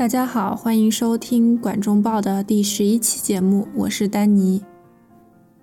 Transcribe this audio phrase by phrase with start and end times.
[0.00, 4.62] 大家好，欢迎收听《管中报》的第十一期节目，我是丹尼。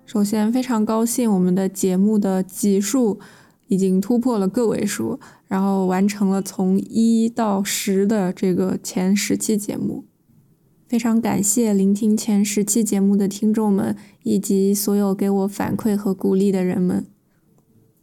[0.05, 3.20] 首先，非常高兴我们的节目的集数
[3.65, 10.05] 已经突破了个位数，然后完成了从一到十的这个前十期节目。
[10.88, 17.07] 非常感谢聆听前十期节目的听众们，以及所有给我反馈和鼓励的人们。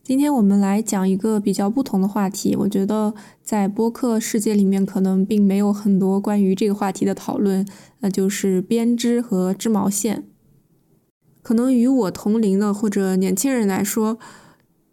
[0.04, 2.54] 今天我们来讲一个比较不同的话题。
[2.54, 7.66] 我觉得在播客世界里面，可能并没有很多关于这个话题的讨论，
[8.00, 10.24] 那就是编织和织毛线。
[11.40, 14.18] 可能与我同龄的或者年轻人来说，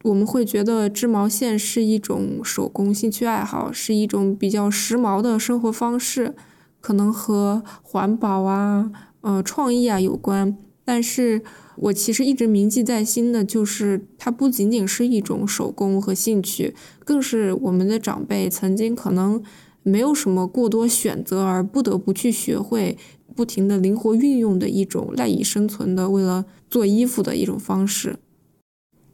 [0.05, 6.33] 我们会觉得织毛线是一种手工兴趣爱好，是一种比较时髦的生活方式，
[6.79, 10.57] 可能和环保啊、呃创意啊有关。
[10.85, 11.43] 但是
[11.75, 19.41] 我其实一直铭记在心的，就是它不仅仅是一种手工和兴趣，更是我们的长辈曾经可能
[19.83, 22.97] 没有什么过多选择而不得不去学会，
[23.35, 28.17] 不停的灵活运用的一种赖以生存的为了做衣服的一种方式。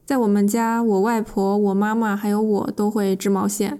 [0.06, 3.80] 在我们家，我外婆、我妈妈还有我都会织毛线。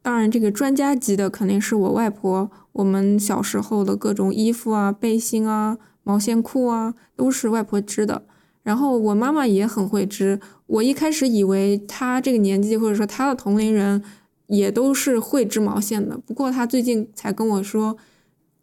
[0.00, 2.50] 当然，这个专家级的肯定是我外婆。
[2.72, 5.78] 我们小时候的各种衣服啊、背心啊。
[6.04, 8.22] 毛线裤啊，都是外婆织的。
[8.62, 10.40] 然后我妈妈也很会织。
[10.66, 14.02] 我一开始以为她这个年纪，或者说她的同龄人，
[14.46, 16.16] 也都是会织毛线的。
[16.16, 17.98] 不过她最近才跟我说，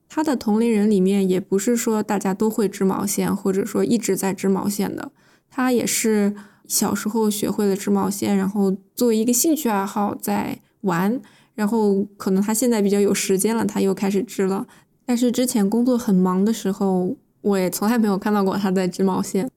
[0.09, 5.11] 她的同龄人里面也不是说大家都会织毛线，或者说一直在织毛线的。
[5.51, 6.33] 她也是
[6.65, 11.21] 小时候学会了织毛线，然后作为一个兴趣爱好在玩。
[11.53, 14.65] 然后可能她现在比较有时间了，她又开始织了。
[15.05, 17.15] 但是之前工作很忙的时候。
[17.41, 19.49] 我也从来没有看到过他在织毛线。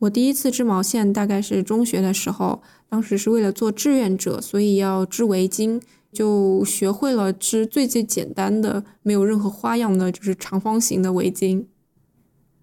[0.00, 5.80] 我第一次织毛线大概是中学的时候，当时是为了做志愿者，所以要织围巾，
[6.12, 11.64] 就学会了织最最简单的、没有任何花样的，就是长方形的围巾。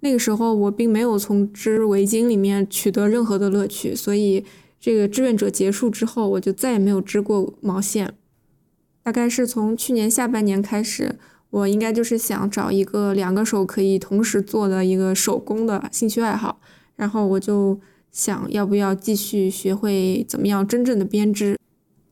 [0.01, 4.45] 那个时候我并没有从织围巾里面取得任何的乐趣，所以
[4.79, 8.13] 这个志愿者结束之后，我就再也没有织过毛线。
[9.01, 11.17] 大概是从去年下半年开始。
[11.51, 16.59] 我应该就是想找一个两个手可以同时做的一个手工的兴趣爱好，
[16.95, 17.79] 然后我就
[18.11, 21.57] 想要不要继续学会怎么样真正的编织。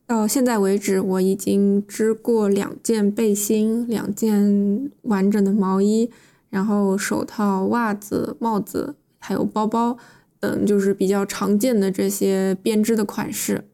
[0.08, 6.10] 到现在为止，我已经织过两件背心、两件完整的毛衣，
[6.50, 9.96] 然后手套、袜子、帽子，还有包包
[10.40, 13.68] 等，就是比较常见的这些编织的款式。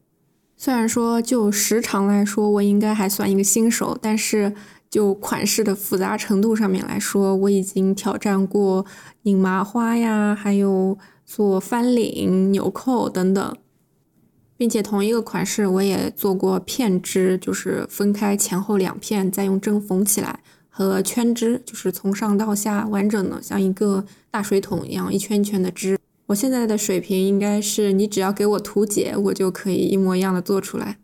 [0.55, 4.53] 虽然说就时长来说，我应该还算一个新手，但是。
[4.95, 8.85] 就款式的复杂程度上面来说，我已经挑战过
[9.23, 13.57] 拧麻花呀，还有做翻领、纽扣等等，
[14.55, 20.39] 并且同一个款式我也做过片织，就是分开前后两片，再用针缝起来，
[20.69, 25.99] 和圈织，就是从上到下完整的像一个大水桶一样一圈一圈的织。
[26.27, 30.99] 我现在的水平应该是，你只要给我图解，我就可以一模一样的做出来。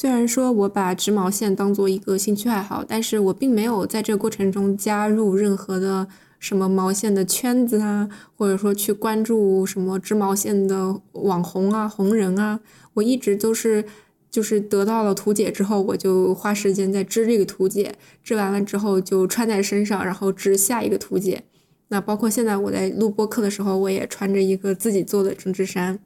[0.00, 12.60] 虽然说我把织毛线当做一个兴趣爱好，但是我并没有在这个过程中加入任何的什么毛线的圈子啊，或者说去关注什么织毛线的网红啊、红人啊。
[12.94, 13.84] 我一直都是，
[14.30, 17.94] 就是得到了图解之后，我就花时间在织这个图解，
[18.24, 21.44] 织完了之后就穿在身上，然后织下一个图解。
[21.88, 25.98] 那包括现在我在录播课的时候，我也穿着一个自己做的针织衫。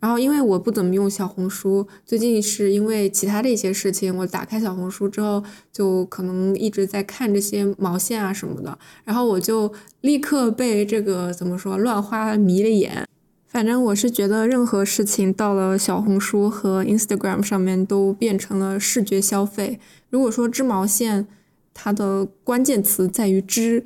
[0.00, 13.06] 然后，因为我不怎么用小红书，最近是因为其他的一些事情，我打开小红书之后，就可能一直在看这些毛线啊什么的，然后我就立刻被这个怎么说乱花迷了眼。
[13.46, 19.80] 反正我是觉得任何事情到了小红书和 Instagram 上面都变成了视觉消费。
[20.08, 21.26] 如果说织毛线，
[21.74, 23.84] 它的关键词在于织，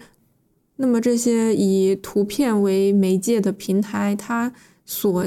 [0.76, 4.52] 那么这些以图片为媒介的平台，它
[4.84, 5.26] 所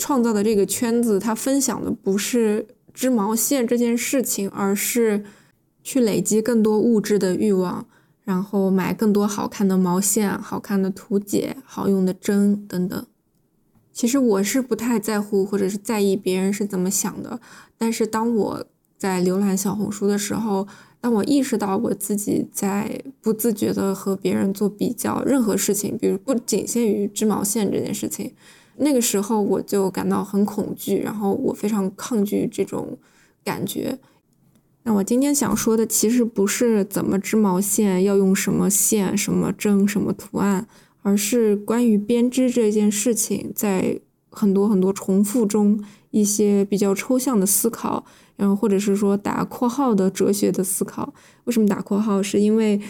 [0.00, 5.22] 创造的这个圈子，他分享的不是织毛线这件事情，而是
[5.82, 7.86] 去累积更多物质的欲望，
[8.24, 13.06] 然后买更多好看的毛线、好看的图解、好用的针等等。
[13.92, 17.38] 其实我是不太在乎或者是在意别人是怎么想的，
[17.76, 18.66] 但是当我
[18.96, 20.66] 在浏览小红书的时候，
[21.02, 28.32] 当我意识到我自己在不自觉的和别人做比较，任何事情，比如不仅限于织毛线这件事情。
[28.80, 32.98] 那个时候我就感到很恐惧，然后我非常抗拒这种
[33.44, 33.98] 感觉。
[34.82, 40.66] 那我今天想说的其实不是怎么织毛线，要用什么线、什么针、什么图案，
[41.02, 44.00] 而是关于编织这件事情，在
[44.30, 48.06] 很多很多重复中一些比较抽象的思考，
[48.36, 51.12] 然后或者是说打括号的哲学的思考。
[51.44, 52.22] 为什么打括号？
[52.22, 52.80] 是因为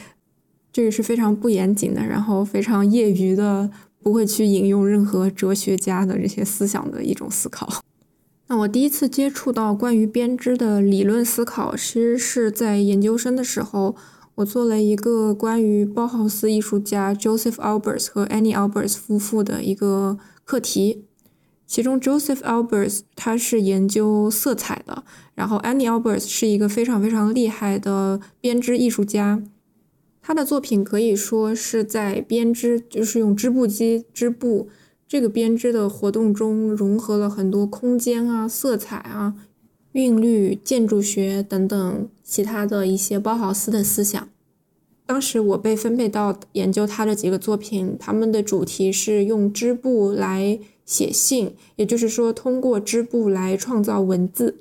[0.73, 3.69] 这个是非常不严谨的，然后非常业余的，
[4.03, 7.83] 不会去引用任何哲学家的这些思想的一种思考。
[8.49, 13.95] 那我第一次接触到关于编织的理论思考，其实是在研究生的时候，
[14.37, 21.05] 我做了一个关于包豪斯艺术家 Joseph Albers 和 Annie Albers 夫妇的一个课题。
[21.65, 25.05] 其中 Joseph Albers 他是研究色彩的，
[25.37, 29.41] 然后 Annie Albers 是一个非常非常厉害的编织艺术家。
[30.23, 34.69] 他的作品可以说是在编织，就是用织布机织布。
[35.09, 39.35] 这个编织的活动中融合了很多空间啊、色彩啊、
[39.93, 44.29] 韵律、建筑学等等其他的一些包豪斯的思想。
[45.07, 54.59] 当时我被分配到研究他的几个作品，他们的主题是用织布来写信，也就是说通过织布来创造文字。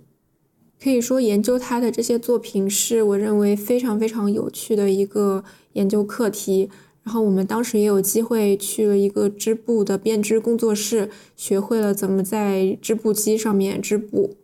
[0.82, 5.44] 可以说研究他的这些作品是我认为非常非常有趣的一个
[5.74, 6.70] 研究课题。
[7.04, 14.36] 然后我们当时也有机会去了一个织布的编织工作室，学会了怎么在织布机上面织布。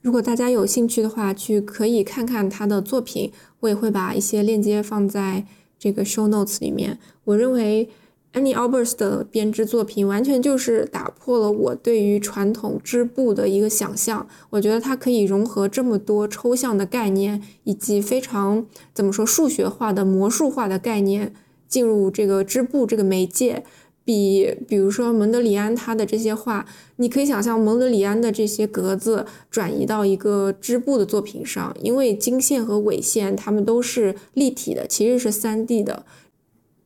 [0.00, 3.30] 如果大家有兴趣的话，去可以看看他的作品，
[3.60, 5.46] 我也会把一些链接放在
[5.78, 6.98] 这个 show notes 里面。
[7.24, 7.88] 我认为
[8.32, 14.26] Annie Albers 的编织作品完全就是打破了我对于传统织布的一个想象。
[14.50, 21.34] 我觉得它可以融合这么多抽象的概念，以及非常怎么说数学化的魔术化的概念。
[21.68, 23.64] 进入这个织布这个媒介，
[24.04, 36.04] 比比如说蒙德里安他的这些画，你可以想象蒙德里安的这些格子转移到一个织布的作品上，因为经线和纬线它们都是立体的，其实是三 D 的。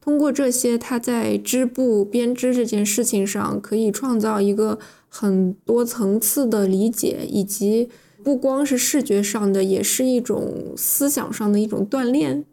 [0.06, 7.88] 通过这些，他在织布编织这件事情上可以创造一个很多层次的理解，以及
[8.22, 12.44] 不光是视觉上的，也是一种思想上的一种锻炼。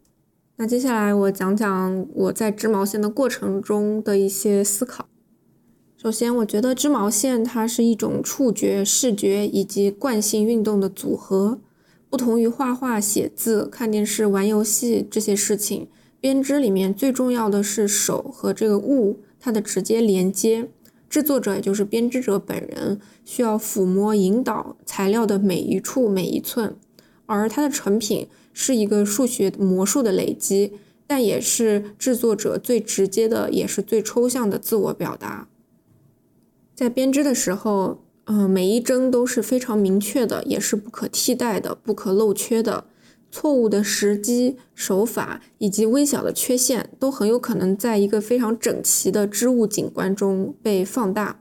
[0.56, 5.06] 那接下来我讲讲我在织毛线的过程中的一些思考。
[5.96, 11.60] 首先，我觉得织毛线它是一种触觉、视觉以及惯性运动的组合。
[12.10, 15.86] 不同于画画、写字、看电视、玩游戏这些事情，
[16.24, 20.70] 编织里面最重要的是手和这个物它的直接连接。
[21.10, 26.74] 制作者也就是编织者本人需要抚摸、引导材料的每一处、每一寸，
[27.26, 28.26] 而它的成品。
[28.54, 30.72] 是一个数学魔术的累积，
[31.06, 35.48] 但也是制作者最直接的，也是最抽象的自我表达。
[36.74, 42.86] 在编织的时候，嗯，每一针都是非常明确的，也是不可替代的、不可漏缺的。
[43.34, 51.40] 错误的时机、手法以及微小的缺陷，都很有可能在一个非常整齐的织物景观中被放大。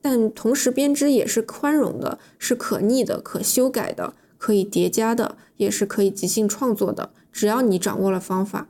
[0.00, 4.14] 但同时，编织也是宽容的，是可逆的、可修改的。
[4.38, 7.10] 可以叠加的，也是可以即兴创作的。
[7.32, 8.68] 只要你掌握了方法，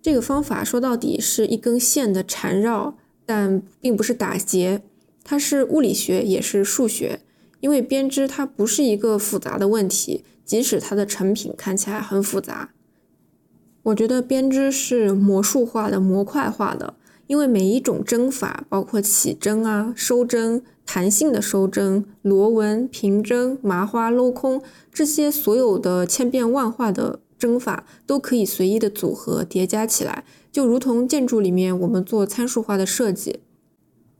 [0.00, 4.80] 这个方法说到底是一根线的缠绕，但并不是打结。
[5.22, 7.20] 它是物理学，也是数学。
[7.60, 12.70] 因为编织它不是一个复杂的问题，即使它的成品看起来很复杂。
[13.84, 16.94] 我觉得编织是魔术化的、模块化的，
[17.26, 20.62] 因为每一种针法，包括起针啊、收针。
[20.84, 24.60] 弹性的收针、螺纹、平针、麻花、镂空，
[24.92, 33.40] 这些所有的千变万化的针法都可以随意的组合叠加起来，就如同建筑里面我们做参数化的设计。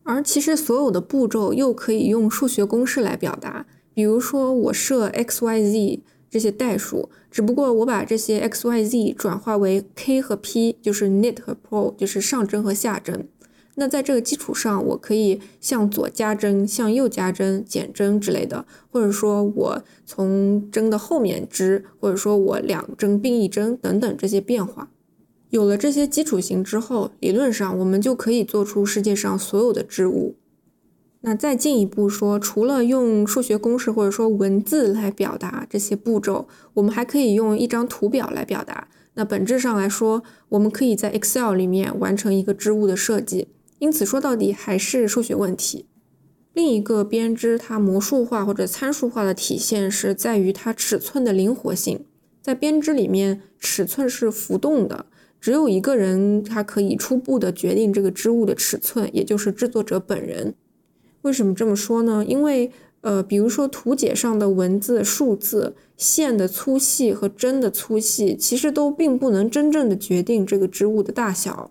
[0.05, 13.29] 而其实所有的步骤又可以用数学公式来表达，比如说我设 x、y、z 这些代数，只不过我把这些 x、y、z 转化为 k 和 p，就是 knit 和 pull，就是上针和下针。
[13.75, 24.91] 那在这个基础上，我可以向左加针、向右加针、减针之类的，或者说我从针的后面织，或者说我两针并一针等等这些变化。
[25.49, 30.37] 有了这些基础型之后，理论上我们就可以做出世界上所有的织物。
[31.23, 38.89] 那再进一步说，除了用数学公式或者说文字来表达这些步骤，我们还可以用一张图表来表达。
[39.15, 43.49] 那本质上来说，我们可以在 Excel 里面完成一个织物的设计。
[43.79, 45.87] 因此说到底还是数学问题。
[46.55, 52.05] 另一个编织它魔术化或者参数化的体现是在于它尺寸的灵活性。
[52.41, 55.07] 在编织里面，尺寸是浮动的，
[55.41, 60.55] 只有一个人他可以初步的决定这个织物的尺寸，也就是制作者本人。
[61.23, 62.25] 为什么这么说呢？
[62.27, 71.71] 因为呃，比如说图解上的文字、数字、线的粗细和针的粗细，其实都并不能真正的决定这个织物的大小。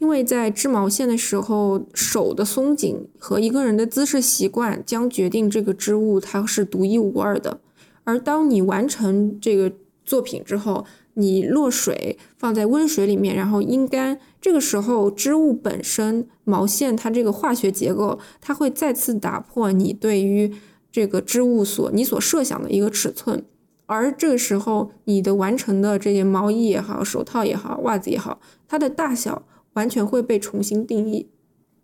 [0.00, 7.60] 因为在织毛线的时候，手的松紧和一个人的姿势习惯将决定这个织物它是独一无二的。
[8.04, 9.72] 而当你完成这个
[10.04, 10.84] 作品之后，
[11.18, 20.54] 你落水放在温水里面，然后阴干，这个时候织物本身毛线它这个化学结构，它会再次打破你对于
[20.92, 23.44] 这个织物所你所设想的一个尺寸，
[23.86, 31.28] 而这个时候你的完成的这些毛衣也好、手套也好、袜子也好，它的大小完全会被重新定义。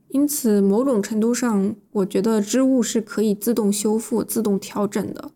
[0.09, 5.33] 因此，某种程度上，我觉得织物是可以自动修复、自动调整的。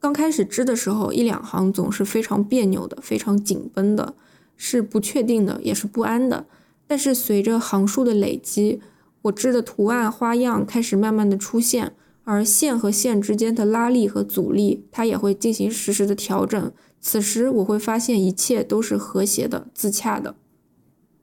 [0.00, 4.14] 刚开始织的时候，一两行总是非常别扭的，非常紧绷的，
[4.56, 6.46] 是不确定的，也是不安的。
[6.86, 8.80] 但是随着行数的累积，
[9.22, 11.92] 我织的图案花样开始慢慢的出现，
[12.24, 16.72] 而线和线之间的拉力和阻力，它也会进行实时的调整。
[17.02, 20.34] 此时我会发现一切都是和谐的、自洽的。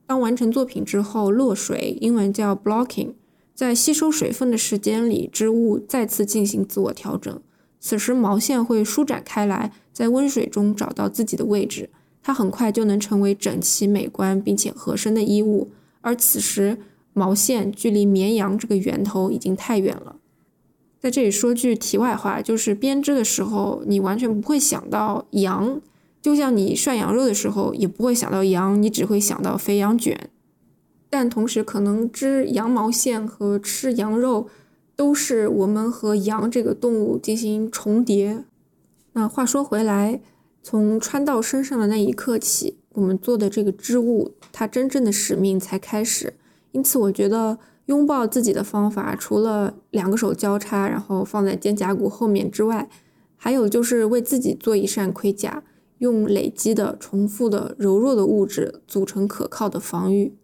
[0.05, 3.13] 当完成作品之后，落水，英文叫 blocking，
[3.55, 7.41] 在吸收水分的时间里，织物再次进行自我调整。
[7.87, 11.89] 此时毛线会舒展开来，在温水中找到自己的位置，
[12.21, 15.71] 它很快就能成为整齐美观并且合身的衣物。
[16.01, 16.79] 而此时
[17.13, 20.17] 毛线距离绵羊这个源头已经太远了。
[20.99, 25.79] 在这里说句题外话，就是编织的时候，你完全不会想到羊，
[26.21, 30.29] 就像你涮羊肉的时候也不会想到羊，你只会想到肥羊卷。
[31.09, 34.49] 但同时，可能织羊毛线和吃羊肉。
[34.97, 38.43] 都是我们和羊这个动物进行重叠。
[39.13, 40.19] 那话说回来，
[40.61, 46.33] 从穿到身上的那一刻起，我们做的这个织物，它真正的使命才开始。
[46.71, 52.89] 因此，我觉得拥抱自己的方法，除了两个手交叉，然后放在肩胛骨后面之外，
[53.35, 55.63] 还有就是为自己做一扇盔甲，
[55.99, 60.35] 用累积的、重复的、柔弱的物质组成可靠的防御。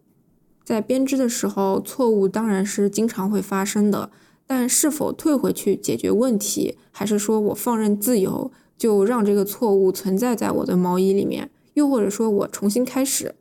[0.64, 4.10] 在编织的时候，错误当然是经常会发生的。
[4.46, 11.50] 但是否退回去解决问题，还是说我放任自由，就让这个错误存在在我的毛衣里面？
[11.74, 13.34] 又或者说我重新开始？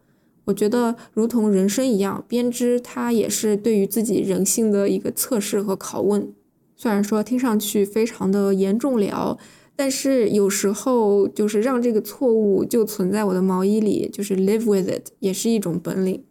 [0.46, 6.34] 我觉得如同人生一样，编织它也是对于自己人性的一个测试和拷问。
[6.76, 9.38] 虽然说听上去非常的严重了，
[9.76, 16.24] 但是有时候就是让这个错误就存在我的毛衣里，就是 live with it，也是一种本领。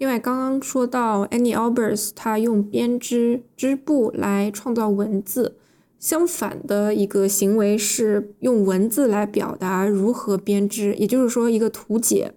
[0.00, 5.56] 另外，刚刚说到 Annie Albers，他用编织织布来创造文字，
[5.98, 12.32] 相反的一个行为是用文字来表达如何编织，也就是说一个图解。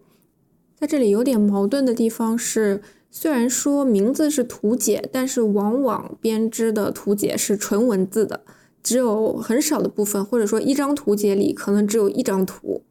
[0.78, 8.42] 在这里有点矛盾的地方是，虽然说名字是图解，但是往往编织的图解是纯文字的，
[8.84, 12.84] 只有很少的部分，或者说一张图解里可能只有一张图。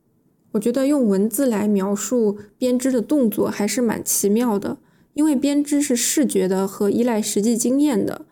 [0.52, 4.78] 我觉得用文字来描述编织的动作还是蛮奇妙的，
[5.14, 8.26] 因为编织是视觉的和依赖实际经验的，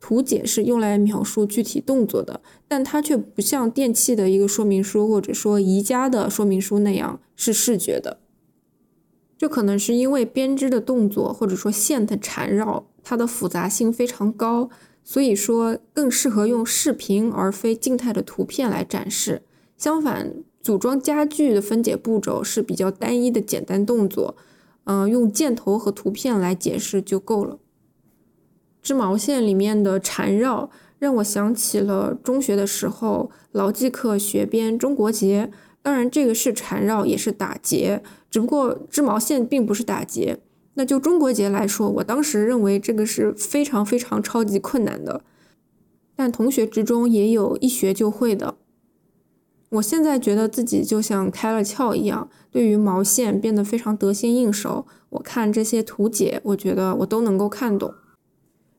[0.00, 8.20] 图解是用来描述具体动作的，但它却不像电器的一个说明书或者说宜家的说明书那样是视觉的。
[9.38, 14.70] 这可能是因为编织的动作或者说线的缠绕，它的复杂性非常高，
[15.04, 19.42] 所以说更适合用视频而非静态的图片来展示。
[19.76, 20.34] 相反。
[20.62, 24.34] 组装家具的分解步骤是比较单一的简单动作，
[24.82, 27.60] 嗯，用箭头和图片来解释就够了。
[28.82, 30.68] 织毛线里面的缠绕
[30.98, 35.52] 让我想起了中学的时候劳技课学编中国结，
[35.82, 40.40] 当然这个是缠绕也是打结，只不过织毛线并不是打结。
[40.74, 45.22] 那就中国结来说，我当时认为这个是非常非常超级困难的，
[46.16, 48.56] 但同学之中也有一学就会的。
[49.68, 54.86] 我现在觉得自己就像开了窍一样，对于毛线变得非常得心应手。
[55.10, 57.92] 我看这些图解，我觉得我都能够看懂。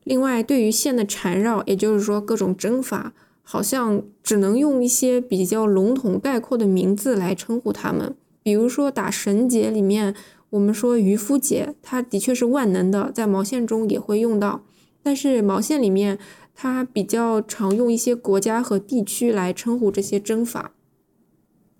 [0.04, 8.14] 另外，对于线的缠绕，也就是说各种针法，好像只能用一些比较笼统概括的名字来称呼它们。
[8.42, 10.14] 比如说打绳结里面，
[10.48, 14.62] 我们说渔夫结，它的确是万能的，在毛线中也会用到。
[15.02, 16.18] 但是毛线里面，
[16.54, 20.72] 它比较常用一些国家和地区来称呼这些针法。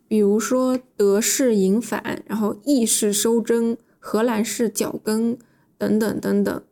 [0.09, 5.37] 比如说德式引反，然后意式收针，荷兰式脚跟
[5.77, 6.63] 等等等等，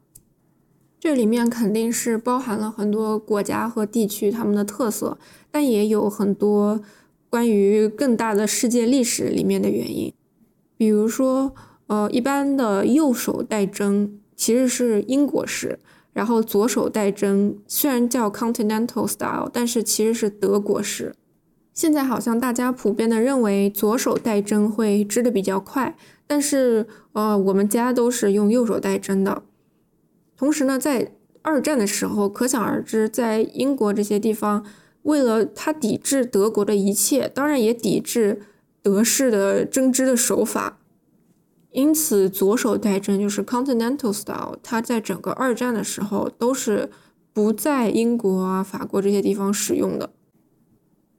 [0.99, 5.19] 这里面肯定是包含了很多国家和地区他们的特色，
[5.51, 6.81] 但也有很多
[7.29, 10.13] 关于更大的世界历史里面的原因。
[10.79, 11.55] 比如说，
[11.89, 15.79] 呃，一般的右手带针其实是英国式，
[16.15, 21.15] 然后左手带针虽然叫 Continental Style，但是其实是德国式。
[21.77, 25.95] 现在好像大家普遍的认为左手带针会织的比较快，
[26.27, 29.43] 但是呃，我们家都是用右手带针的。
[30.39, 34.65] 同时呢，在二战的时候，可想而知，在英国这些地方，
[35.03, 38.41] 为了他抵制德国的一切，当然也抵制
[38.81, 40.79] 德式的针织的手法。
[41.73, 46.89] 因此，左手带针就是 Continental Style，它在整个二战的时候都是
[47.35, 50.09] 不在英国啊、法国这些地方使用的。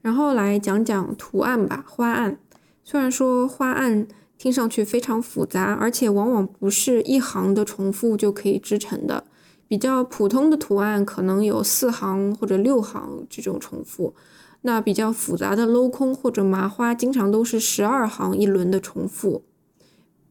[0.08, 2.40] 然后来讲讲图案吧，花案。
[2.82, 9.26] 虽然说花案听上去非常复杂，而且往往不是一行的重复就可以织成的。
[9.68, 14.16] 比较普通的图案可能有四行或者六行这种重复，
[14.62, 19.44] 那比较复杂的镂空或者麻花，经常都是十二行一轮的重复。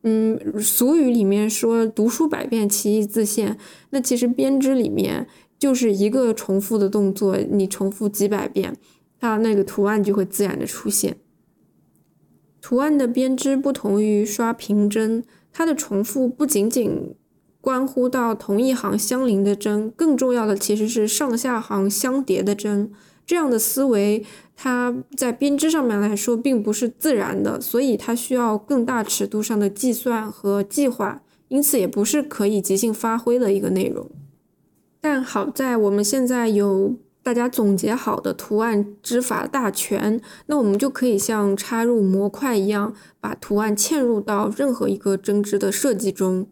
[0.04, 3.58] 嗯，俗语里面说“读书百遍，其义自现”。
[3.92, 5.26] 那其实编织里面
[5.58, 8.74] 就是一个重复的动作，你重复几百遍，
[9.20, 11.16] 它那个图案就会自然的出现。
[12.60, 17.14] 图案的编织不同于刷平针，它的重复不仅仅
[17.60, 22.92] 关乎到同一行相邻的针，更重要的其实是上下行相叠的针。
[23.24, 34.08] 这样的思维，它在编织上面来说并不是自然的，所以它需要更大尺度上的计算和计划，因此也不是可以即兴发挥的一个内容。
[35.00, 36.94] 但好在我们现在有
[37.26, 46.46] 大家总结好的图案织法大全，那我们就可以像插入模块一样，把图案嵌入到任何一个针织的设计中。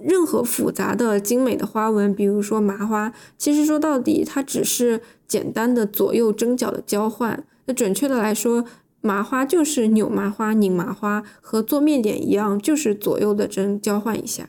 [0.00, 7.44] 任何复杂的、精美的花纹，比如说麻花，其实说到底，它只是简单的左右针脚的交换。
[7.64, 8.64] 那准确的来说，
[9.00, 14.48] 麻花就是扭麻花、拧麻花，和做面点一样，就是左右的针交换一下。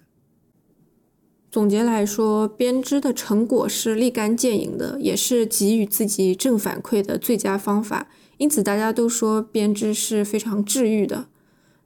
[1.49, 8.09] 总结来说，编织的成果是立竿见影的，也是给予自己正反馈的最佳方法。
[8.37, 11.27] 因此，大家都说编织是非常治愈的。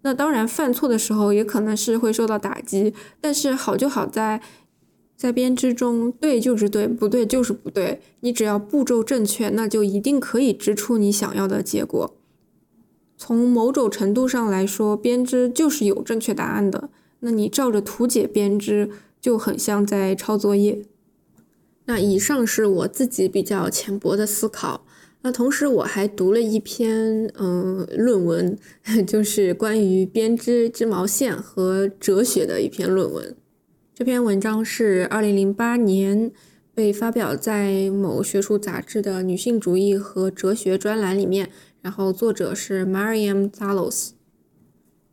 [0.02, 4.41] 那当然，犯错的时候也可能是会受到打击，但是好就好在，
[5.15, 8.02] 在编织中，对就是对，不对就是不对。
[8.21, 12.17] 你只要步骤正确，那就一定可以织出你想要的结果。
[13.15, 16.89] 从某种程度上来说，编织就是有正确答案的。
[17.19, 18.89] 那你照着图解编织，
[19.21, 20.84] 就很像在抄作业。
[21.86, 24.86] 那以上是我自己比较浅薄的思考。
[25.23, 28.57] 那同时我还读了一篇嗯论文，
[29.05, 33.36] 就是关于编织织毛线和哲学的一篇论文。
[33.93, 36.31] 这篇文章是二零零八年
[36.73, 41.51] 被发表在某学术杂志的女性主义和哲学专栏里面，
[41.84, 44.12] 然后作者是 Mariam Zalos。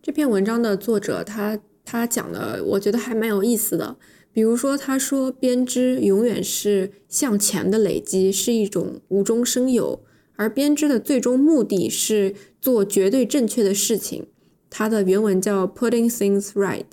[0.00, 1.58] 这篇文章的作者他
[1.90, 3.96] 他讲的我觉得还蛮有意思的。
[4.30, 10.00] 比如说，他说编织永远是向前的累积，是一种无中生有，
[10.36, 14.26] 而编织的最终目的是做绝对正确的事情。
[14.68, 16.84] 它的原文叫 “putting things right”，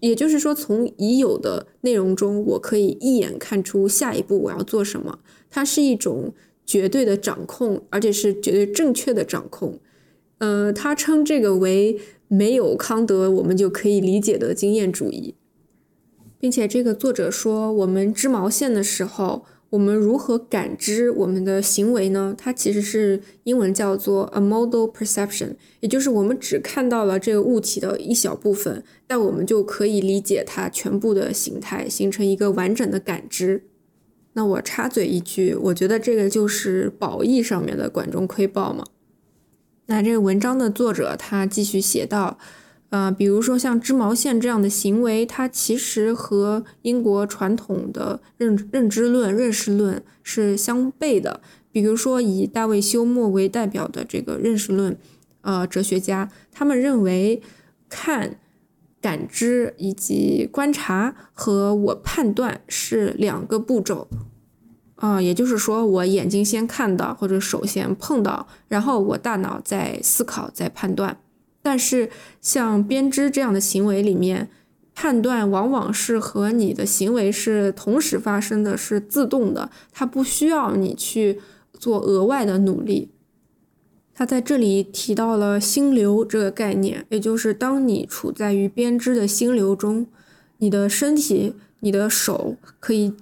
[0.00, 5.18] 也就是说，从已有的内容中，我可以一眼看出下一步我要做什么。
[5.50, 6.32] 它是一种
[6.64, 9.78] 绝对的掌控，而且是绝对正确的掌控。
[10.38, 12.00] 呃，他称这个为
[12.34, 15.34] 没有康德我们就可以理解的经验主义。
[16.38, 22.34] 并且这个作者说，我们织毛线的时候，我们如何感知我们的行为呢？
[22.36, 33.64] 它其实是英文叫做 a modal perception，也就是我们只看到了这个物体的一小部分，但我们就可以理解它全部的形态，形成一个完整的感知。
[34.34, 38.84] 那我插嘴一句，我觉得这个就是褒义上面的管中窥豹嘛。
[39.86, 42.38] 那这个文章的作者他继续写道。
[42.90, 51.40] 呃，比如说像织毛线这样的行为，它其实和英国传统的认认知论、认识论是相悖的。
[51.72, 54.96] 比如说以大卫休谟为代表的这个认识论，
[55.40, 57.42] 呃，哲学家，他们认为
[57.88, 58.38] 看、
[59.00, 64.06] 感知以及观察和我判断是两个步骤。
[65.04, 71.18] 啊，也就是说，我眼睛先看到或者手先碰到，然后我大脑再思考、再判断。
[71.60, 72.08] 但是，
[72.40, 74.48] 像编织这样的行为里面，
[74.94, 81.38] 判断往往是和你的行为是同时发生的，是自动的，它不需要你去
[81.74, 83.10] 做额外的努力。
[84.14, 90.06] 他在这里提到了心流这个概念，也就是当你处在于编织的心流中，
[90.56, 93.12] 你的身体、你的手可以。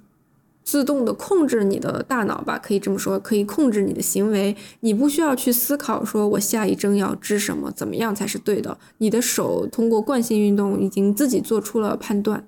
[0.65, 4.57] 自动的控制你的大脑吧，可以这么说，可以控制你的行为。
[4.81, 8.79] 你不需要去思考，说我下一针要织什么，怎么样才是对的。
[8.99, 12.47] 你的手通过惯性运动已经自己做出了判断。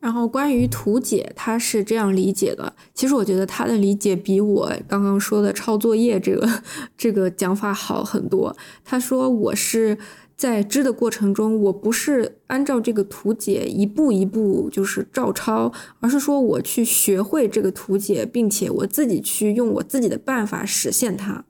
[0.00, 2.74] 然后关于图解，他是这样理解的。
[2.92, 6.62] 其实我觉得他的理解比我刚刚说的抄作业这个
[6.98, 8.54] 这个讲法好很多。
[8.84, 9.96] 他说我是。
[10.44, 21.46] 在织的过程中，我不是按照这个图解一步一步就是照抄，而是说我去学会这个图解，并且我自己去用我自己的办法实现它。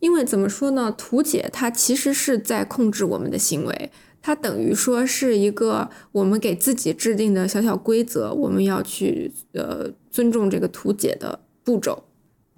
[0.00, 12.02] 因为怎么说呢，图解它其实是在控制我们的行为，它等于说是一个我们给自己制定的小小规则，我们要去呃尊重这个图解的步骤。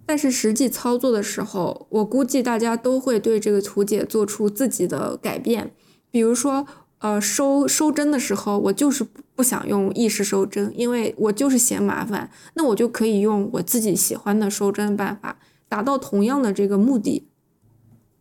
[0.08, 5.74] 但是实际操作的时候，我估计大家都会对这个图解做出自己的改变。
[6.10, 6.66] 比如说，
[7.00, 12.30] 呃，收收针的时候，我就是不想用意式收针，因为我就是嫌麻烦。
[12.54, 17.28] 那我就可以用我自己喜欢的收针办法，达到同样的这个目的。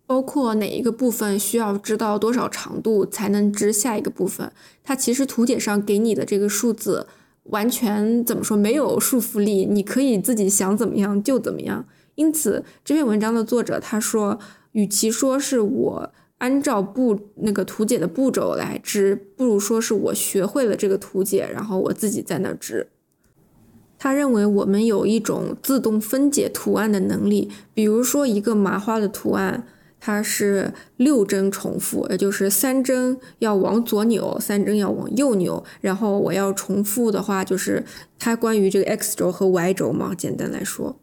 [0.06, 4.52] 包括哪一个部分需要知道多少长度才能织下一个部分，
[4.84, 7.08] 它其实图解上给你的这个数字。
[7.50, 11.86] 完全怎么说没有束缚力，你可以自己想怎么样就怎么样。
[12.16, 14.40] 因此，这篇文章的作者他说，
[14.72, 22.88] 与其说是我按照步那个图解的步骤来织，不如说是我学会了这个图解，然后我自己在那织。
[24.00, 29.68] 他认为我们有一种自动分解图案的能力，比如说一个麻花的图案。
[30.00, 35.64] 它是六针重复，也就是三针要往左扭，三针要往右扭。
[35.82, 37.84] 然后我要重复的话，就是
[38.18, 41.00] 它关于这个 x 轴和 y 轴嘛，简单来说。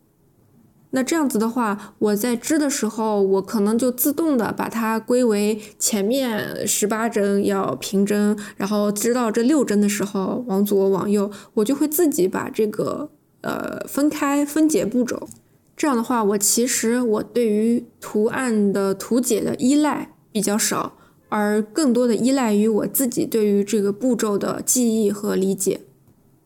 [0.91, 15.29] 那这样子的话，我在织的时候，我可能就自动的把它归为前面十八针要平针，然后织到这六针的时候往左往右，我就会自己把这个呃分开分解步骤。
[15.77, 20.97] 这样的话，我其实我对于图案的图解的依赖比较少，
[21.29, 25.81] 而更多的依赖于我自己对于这个步骤的记忆和理解。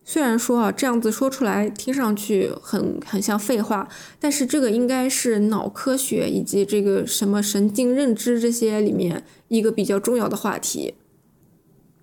[0.02, 3.86] 虽然说啊，这样子说出来听上去很很像废话，
[4.18, 10.94] 但是这个应该是脑科学以及这个什么神经认知这些里面一个比较重要的话题。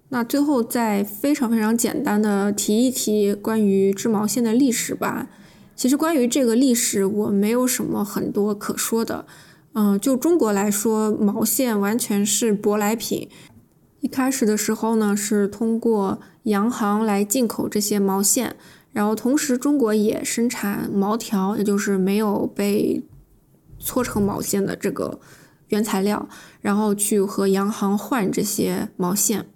[0.10, 5.28] 那最后再非常非常简单的提一提关于织毛线的历史吧。
[5.76, 9.26] 其实关于这个历史，我没有什么很多可说的。
[9.74, 13.28] 嗯，就中国来说，毛线完全是舶来品。
[14.00, 18.56] 一开始的时候呢，是通过洋行来进口这些毛线，
[18.94, 23.04] 然后同时中国也生产毛条，也就是没有被
[23.78, 25.20] 搓成毛线的这个
[25.68, 26.30] 原材料，
[26.62, 29.48] 然后去和洋行换这些毛线。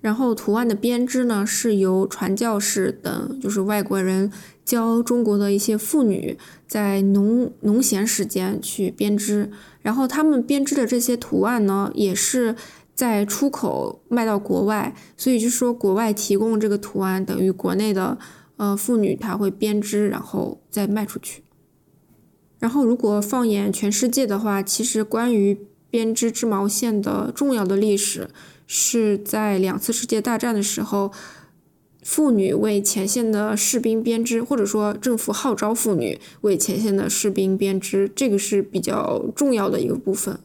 [0.00, 4.32] 然后图案的编织呢，是由传教士等就是外国人
[4.70, 9.50] 教中国的一些妇女在农农闲时间去编织，
[9.82, 12.54] 然后他们编织的这些图案呢，也是
[12.94, 18.16] 在出口卖到国外，所以就说国外提供这个图案，等于国内的
[18.58, 21.42] 呃妇女她会编织，然后再卖出去。
[22.60, 25.58] 然后如果放眼全世界的话，其实关于
[25.90, 28.28] 编织织毛线的重要的历史。
[28.72, 31.10] 是在两次世界大战的时候，
[32.02, 40.38] 妇女为前线的士兵编织，或者说政府号召妇女为前线的士兵编织，这个是比较重要的一个部分。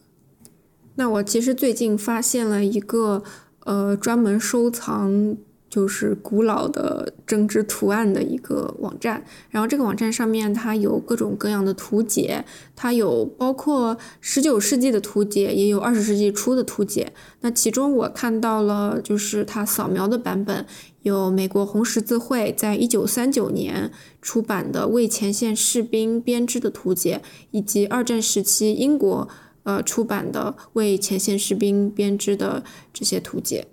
[0.96, 3.24] 那我其实最近发现了一个，
[3.66, 5.38] 呃，专门收藏。
[5.68, 12.46] 就是古老的针织图案的一个网站，然后这个网站上面它有各种各样的图解，
[12.78, 17.12] 它有包括十九世纪的图解，也有二十世纪初的图解。
[17.42, 20.66] 那其中我看到了，就是它扫描的版本，
[21.06, 23.92] 有美国红十字会在一九三九年
[24.24, 29.30] 出版的为前线士兵编织的图解，以及二战时期英国
[29.62, 33.68] 呃出版的为前线士兵编织的这些图解。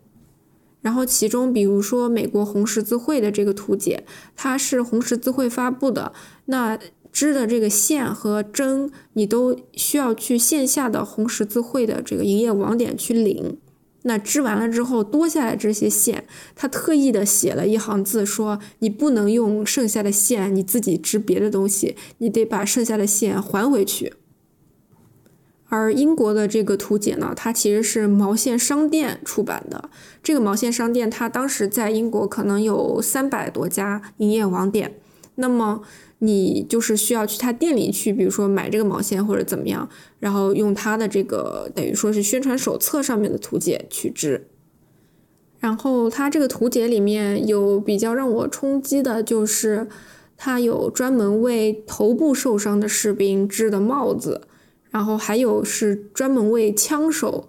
[0.83, 4.05] 然后其中，比如说美国红十字会的这个图解，
[4.37, 6.13] 它是红十字会发布的。
[6.45, 6.79] 那
[7.11, 13.57] 织的这个线和针，你都需要去线下的红十字会的这个营业网点去领。
[14.05, 16.25] 那织完了之后，多下来这些线，
[16.57, 24.15] 他特意的写了一行字，说你不能用剩下的线，你自己织别的东西，你得把剩下的线还回去。
[25.69, 29.89] 而英国的这个图解呢，它其实是毛线商店出版的。
[30.23, 34.99] 这个毛线商店，它当时在英国可能有三百多家营业网点。
[35.37, 35.81] 那么
[36.25, 39.89] 你就是需要去他店里去，比如说买这个毛线或者怎么样，
[40.21, 44.47] 然后用他的这个等于说是宣传手册上面的图解去织。
[45.59, 49.89] 然后它这个图解里面有比较让我冲击的，就是
[50.37, 54.43] 它有专门为头部受伤的士兵织的帽子。
[54.91, 57.49] 然后还有是专门为枪手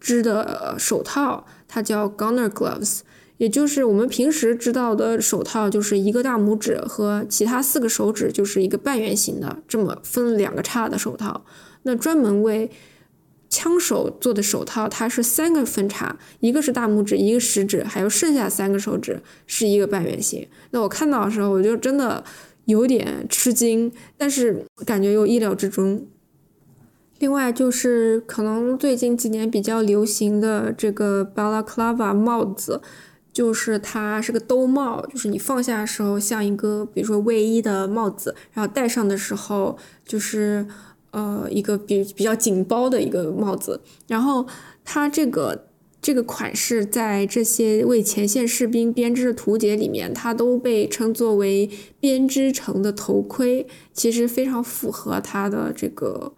[0.00, 3.00] 织的手套，它叫 gunner gloves，
[3.42, 11.44] 也就是我们平时知道的手套，就是一个大拇指和其他四个手指就是一个半圆形的，这么分两个叉的手套。
[11.82, 12.70] 那专门为
[13.50, 20.46] 枪手做的手套，它是三个分叉，一个是大拇指，一个食指，还有剩下三个手指是一个半圆形。
[20.70, 22.22] 那我看到的时候，我就真的
[22.66, 26.06] 有点吃惊，但是感觉又意料之中。
[27.18, 32.80] 另外就是可能最近几年比较流行的这个 balaclava 帽子，
[33.32, 40.66] 就是它是个兜帽，就是你放下的时候像一个比如说卫衣的帽子，然后戴上的时候就是。
[41.14, 44.46] 呃，一个比比较紧包的一个帽子，然后
[44.82, 45.66] 它这个
[46.00, 51.68] 这个款式在这些为前线士兵编织的图解里面，它都被称作为
[52.00, 56.32] 编织成的头盔，其实非常符合它的这个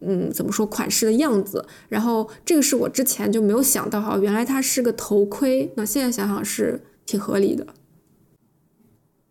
[0.00, 1.66] 嗯怎么说款式的样子。
[1.88, 7.66] 然后这个是我之前就没有想到哈，原来它是个头盔，那现在想想是挺合理的。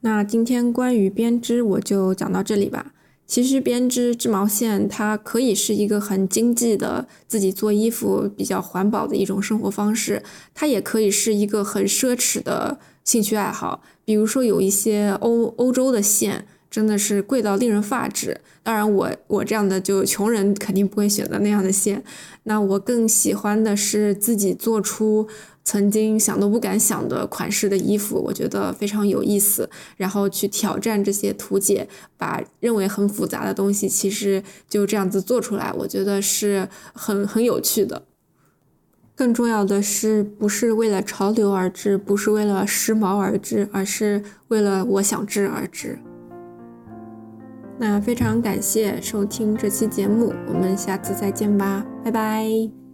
[0.01, 2.93] 那今天关于编织我就讲到这里吧。
[3.27, 10.21] 其实编织织毛线，它可以是一个很经济的自己做衣服、比较环保的一种生活方式，
[10.53, 13.81] 它也可以是一个很奢侈的兴趣爱好。
[14.05, 16.45] 比如说，有一些欧欧洲的线
[16.75, 18.41] 真的是贵到令人发指。
[18.61, 22.03] 当然，我我这样的就穷人肯定不会选择那样的线。
[22.43, 25.25] 那我更喜欢的是自己做出。
[25.63, 29.67] 曾经想都不敢想的款式的衣服，我觉得非常有意思。
[29.95, 38.03] 然后去挑战这些图解，把认为很复杂的东西，其实就这样子做出来，我觉得是很很有趣的。
[39.15, 45.97] 更重要的是，不是为了潮流而织，不是为了时髦而织，而是为了我想织而织。
[47.77, 52.84] 那非常感谢收听这期节目，我们下次再见吧，拜拜。